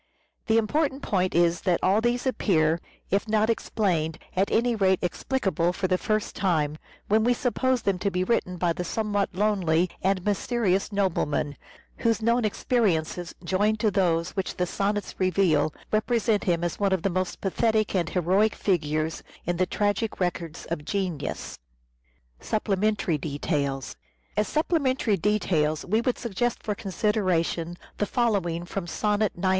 [0.47, 5.71] The important point is that all these appear, if not explained, at any rate explicable
[5.73, 9.91] for the first time, when we suppose them to be written by the somewhat lonely
[10.01, 11.55] and mysterious nobleman,
[11.97, 17.03] whose known experiences joined to those which the sonnets reveal, represent him as one of
[17.03, 21.59] the most pathetic and heroic figures in the tragic records of genius.
[22.39, 23.85] As supplementary details
[25.87, 29.49] we would suggest for consideration the following from sonnet 91.